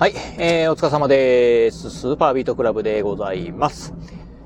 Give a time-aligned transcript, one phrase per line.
[0.00, 1.90] はい、えー、お疲れ様です。
[1.90, 3.92] スーパービートクラブでございます。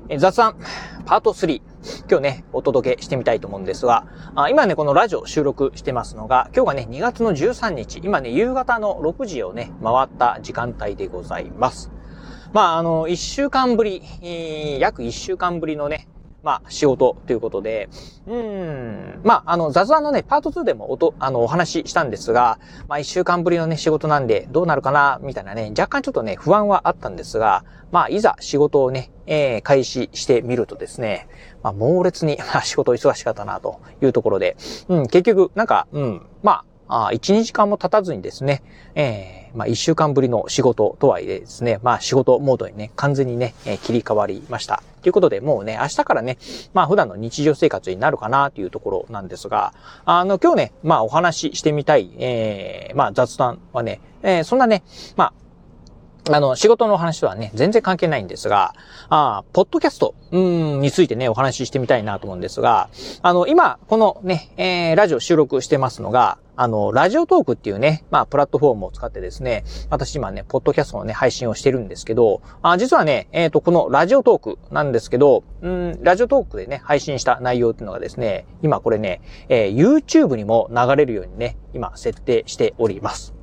[0.09, 0.57] えー、雑談、
[1.05, 1.61] パート3。
[2.09, 4.05] 今日ね、お届けしてみたいと思うんですが、
[4.35, 11.89] あ今ね、このラジオ収録してますのが、今日がね、2月の13日、今ね、夕方の6時をね、回った時間帯でございます。
[12.51, 14.01] まあ、あの、1週間ぶり、
[14.81, 16.09] 約1週間ぶりのね、
[16.45, 17.89] まあ、仕事ということで、
[18.27, 31.27] うん、まあ、あの、雑談のね、パート2でもおと、あの、お話ししたんですが、まあ、一週間ぶりのね、仕事なんで、どうなるかな、みたいなね、若干ちょっとね、不安はあったんですが、まあ、いざ仕事をね、えー、開始してみるとですね、
[31.63, 34.55] まあ、猛烈に、まあ、仕事忙しかったな、というところで、
[34.87, 38.61] うん、結局、なんか、うん、まあ、あ1、2時間も経たずにですね、
[38.95, 44.83] えー、まあ、1週間ぶりの仕事とはいえですね、まあ、仕事モードにね、完全にね、えー、切り替わりました。
[45.01, 46.37] ということで、もうね、明日からね、
[46.73, 49.73] まあ、普段の日常生活になるかなというところなんですが、
[50.05, 54.83] あの、今日ね、まあ、お話ししてみたい、えー、まあ、雑談はね、えー、そんなね、
[55.15, 55.33] まあ、
[56.31, 58.73] あの、仕事の話とはね、全然関係ないんですが、
[59.09, 62.89] あポッドキャスト、うん、についてね、お話ししてみたいなと思うんですが、
[63.21, 83.34] あの、今、このね、えー、ラジオ収録してますのが、あの、ラジオトークっていうね、まあ、プラットフォームを使ってですね、私今ね、ポッドキャストのね、配信をしてるんですけど、あ実はね、えっ、ー、と、このラジオトークなんですけど、うん、ラジオトークでね、配信した内容っていうのがですね、今これね、えー、YouTube にも流れるようにね、今設定しております。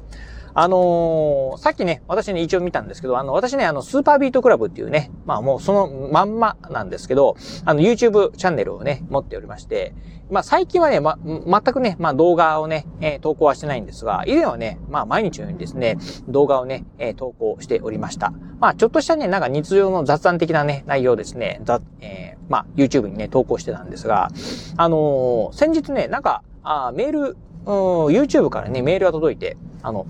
[0.54, 9.94] あのー、さっきね、私ね、一応見たんですけど、あの、私ね、あの、スーパービートクラブっていうね、まあもうそのまんまなんですけど、あの、YouTube チャンネルをね、持っておりまして、
[10.30, 15.96] まあ最近はね、ま、全くね、まあ動画をね、えー、投稿はしてないんですが、以前はね、まあ毎日のようにですね、
[16.28, 18.32] 動画をね、えー、投稿しておりました。
[18.60, 24.30] まあちょっとしたね、なんか日常の雑談的なね、内容ですね、ざえー、まあ YouTube にね、投稿してたんですが、
[24.76, 30.06] あのー、先日ね、なんか、あメール、うん YouTube からね、メールが届いて、あの、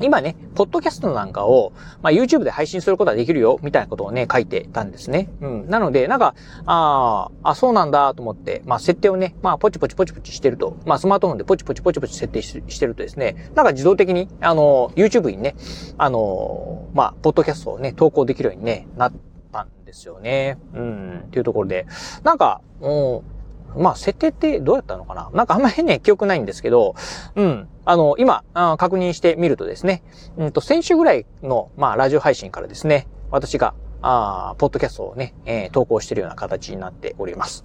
[0.00, 5.28] 今ね、ポッドキャストなんかを、まあ、YouTube で配信することができるよ、みたいなことをね、書いてたんですね。
[5.40, 5.68] うん。
[5.68, 6.34] なので、なんか、
[6.66, 15.54] ああ、そうなんだと思って、まあ、設定をね、まあ、ポチポチポチポチしてると、まあ、スマートフォンでポチポチポチポチ設定してるとですね、なんか自動的に、あの、YouTube にね、
[15.98, 19.12] あの、まあ、ポッドキャストをね、投稿できるようにね、なっ
[19.52, 20.58] たんですよね。
[20.74, 21.86] うん、っていうところで、
[22.22, 23.35] なんか、うん、
[23.76, 25.30] まあ、設定ってどうやったのかな？
[25.32, 26.94] なんかあんまりね、記憶ないんですけど、
[27.34, 27.68] うん。
[27.84, 30.02] あの、今、あ確認してみるとですね、
[30.36, 33.74] うんと、先週ぐらいの、まあ、ラジオ配信からですね、私が、
[34.08, 37.64] あポッドキャストをね、えー、投稿しているような形になっております。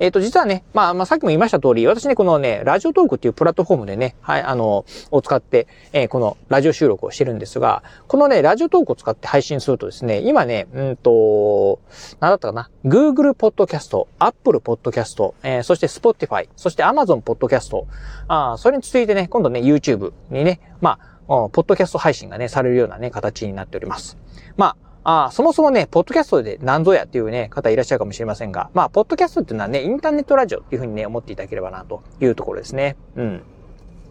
[0.00, 11.80] えっ、ー、と、実はね、まあ、まあ、さっきも言いました通り、私ね、このね、ラジオトークっていうプラットフォームでね、はい、あの、を使って、えー、このラジオ収録をしてるんですが、このね、ラジオトークを使って配信するとですね、今ね、うんと、
[12.20, 17.84] なんだったかな、Google Podcast、Apple Podcast、えー、そして Spotify、そして Amazon Podcast、
[18.28, 24.16] あそれに続いてね、今度ね、YouTube にね、まあ、ポッドキャスト配信がね、されるようなね、形になっております。
[24.56, 32.94] ま、ああ、そもそもね、ポッドキャストで何ぞやっていうね、方いらっしゃるかもしれませんが、まあ、ポッドキャストっていうのはね、インターネットラジオっていうふうにね、思っていただければな、というところですね。
[33.16, 33.42] うん。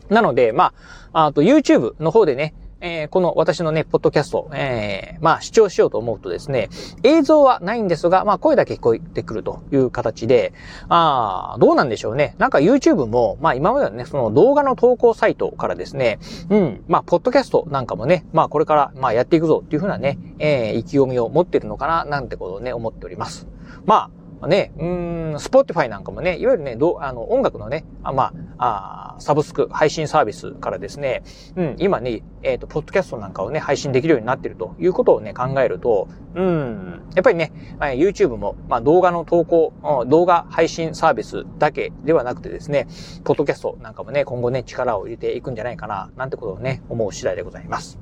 [0.10, 0.74] なので、ま
[1.14, 6.70] あ、あと YouTube の方でね、えー、この私のね、ポッドキャスト、えー、まあ、視聴しようと思うとですね、
[7.04, 10.54] 映像はないんですが、まあ、声だけ聞こえてくるという形で、
[10.88, 12.36] ああ、どうなんでしょうね。
[12.38, 23.48] なんか YouTube も、まあ、今まではね、その動画の投稿サイトからですね、うん、まあ、ポッドキャストなんかもね、まあ、これから、まあ、やっていくぞっていうふうなね、えー、意気込みを持ってるのかな、なんてことをね、思っております。
[23.86, 24.12] ま
[24.42, 31.24] あ、ね、うん、 Spotify なんかもね、いわゆるね、どあの、音楽のね、あまあ、あサブスク、配信サービスからですね、
[31.56, 39.74] うん、今ね、えっ、ー、と、ポッドキャストなんかをね、配信できるようになっているということをね、考えると、うん、やっぱりね、YouTube も、まあ、動画の投稿、
[40.08, 42.88] 動画配信サービスだけではなくてですね、
[43.24, 48.00] ポッドキャストなんかもね、今後ね、力を入れていくんじゃないかな、なんてことをね、思う次第でございます。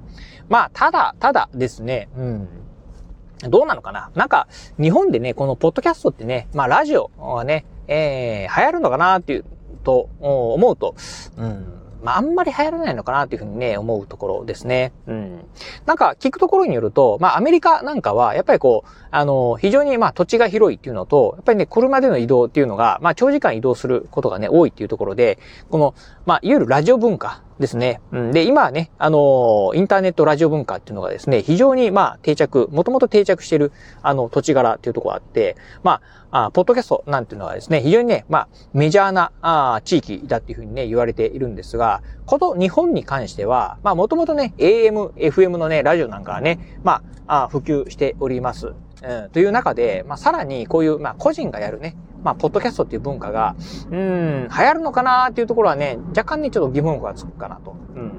[0.48, 2.48] まあ、ただ、ただですね、うん、
[3.50, 4.12] どうなのかな？
[4.16, 4.48] なんか、
[4.80, 9.46] 日本でね、このポッドキャストってね、まあラジオはね、えー、流行るのかなっていう
[9.86, 10.96] と、思うと、
[11.38, 11.76] うん、
[12.06, 14.94] まあ、あんまり流行らないのかなというふうにね、思うところですね。
[15.08, 15.46] うん。
[15.88, 25.40] なんか、聞くところによると、まあ、アメリカなんかは、やっぱりこう、あの、非常にまあ、土地が広いっていうのと、やっぱりね、車での移動っていうのが、まあ、長時間移動することがね、多いっていうところで、
[25.72, 25.96] この、
[26.26, 28.02] まあ、いわゆるラジオ文化ですね。
[28.34, 33.72] で、今はね、あの、インターネットラジオ文化っていうのがですね、非常にまあ定着、もともと定着している、
[34.02, 48.74] あの、土地柄っていうところがあって、まあ、あポッドキャストなんていうのはですね、非常にね、まあ、メジャーな、あ地域だっていうふうにね、言われているんですが、この日本に関しては、まあ、もともとね、AM、FM のね、ラジオなんかはね、まあ、あ普及しております。
[49.04, 53.56] うん、という中で、まあ、さらにこういう、まあ、個人がやるね、まあ、ポッドキャストっていう文化が、
[53.92, 57.76] うん、流行るのかなっていうところはね、若干ね、ちょっと疑問符がつくかなと。
[57.96, 58.12] うん。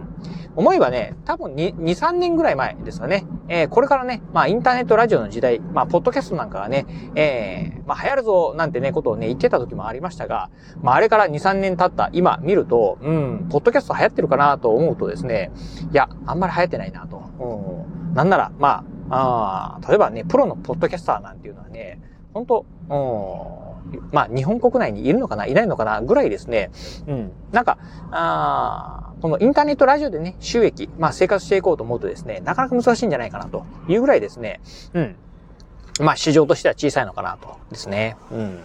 [0.55, 3.27] 思えばね、多分2、2 3年ぐらい前ですかね。
[3.49, 6.87] えー、これからね、まあ、インターネットラジオの時代、まあ、ポッドキャストなんかがね、
[7.17, 10.51] えー、まあ、流行るぞ、なんてね、ことをね、言ってた時もありましたが、
[10.83, 15.51] まあ、あれから2、3年経った今見ると、うん、ポッドキャスト流行ってるかなと思うとですね、
[15.91, 17.17] いや、あんまり流行ってないなと。
[17.41, 18.15] うん。
[18.15, 22.01] なんなら、まあ、あ例えばね、プロのポッドキャスターなんていうのはね、
[22.33, 23.66] 本当うん、
[24.13, 26.71] まあ、日本国内にいるのかないないのかなぐらいですね、
[27.07, 27.79] うん、なんか、
[28.11, 34.61] あこのインターネットラジオでね、収益、まあ生活していこうと思うとですね、なかなか難しいんじゃないかなというぐらいですね、
[34.95, 35.17] うん。
[36.01, 38.17] まあ市場としては小さいのかなとですね。
[38.31, 38.61] うん。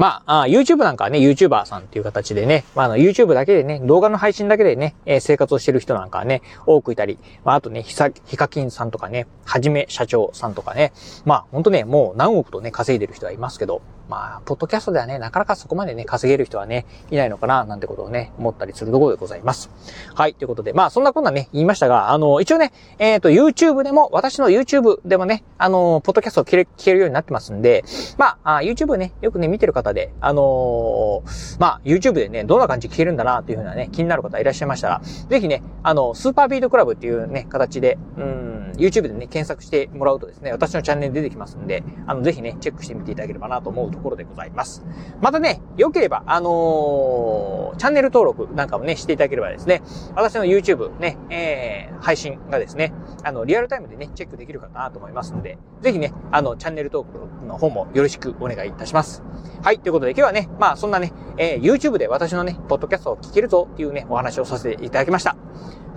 [0.00, 10.94] まあ、あ YouTube なんかはね、YouTuber さんっていう形でね、まあ、あの、YouTube だけでね、動画の配信だけでね、えー、生活をしてる人なんかはね、多くいたり、まあ、あとね、ヒサ、ヒカキンさんとかね、はじめ社長さんとかね、
[11.26, 19.70] まあ、ほんとね、もう何億とね、稼いでる人はいますけど、まあ、ポッドキャストではね、なかなかそこまでね、稼げる人はね、いないのかな、なんてことをね、思ったりするところでございます。
[20.14, 27.84] はい、ということで、まあ、そんなこんなね、言いましたが、あの、一応ね、えっ、ー、と、YouTube でも、私の YouTube でもね、あの、ポッドキャストを聞けるようになってますんで、
[28.18, 31.22] まあ、あ YouTube ね、よくね、見てる方で、あの
[31.60, 44.82] まあ、YouTube でね、どんな感じ聞けるんだな、というふうなね、気になる方いらっしゃいましたら、ぜひね、あの、スーパービートクラブっていうね、形で、うん、YouTube でね、検索してもらうとですね、私のチャンネル出てきますんで、あの、ぜひね、チェックしてみていただければなと思うとところでございます。。
[45.20, 49.82] またね、良ければ、あのー、チャンネル登録なんかもね、していただければですね、
[50.16, 52.92] 私の YouTube ね、えー、配信がですね、
[53.22, 59.22] あの、リアルタイムでね、チェックできるかなと思いますので、ぜひね、あの、チャンネル登録の方もよろしくお願いいたします。
[59.62, 65.36] はい、ということで今日はね、まあそんなね、えー、YouTube で私のね、ポッドキャストを聞けるぞっていうね、お話をさせていただきました。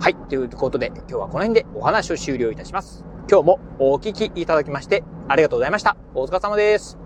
[0.00, 3.04] はい、ということで今日はこの辺でお話を終了いたします。
[3.30, 5.96] 今日もお聞きいただきましてありがとうございました。
[6.14, 7.03] お疲れ様です。